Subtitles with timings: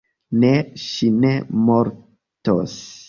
[0.43, 0.49] Ne,
[0.83, 1.33] ŝi ne
[1.69, 2.79] mortos